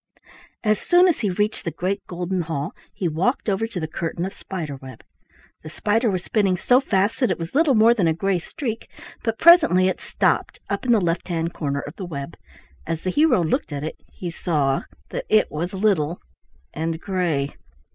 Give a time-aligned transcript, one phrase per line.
[0.63, 4.25] As soon as he reached the great golden hall he walked over to the curtain
[4.25, 5.03] of spider web.
[5.61, 8.89] The spider was spinning so fast that it was little more than a gray streak,
[9.23, 12.35] but presently it stopped up in the left hand corner of the web.
[12.87, 16.19] As the hero looked at it he saw that it was little
[16.73, 17.55] and gray.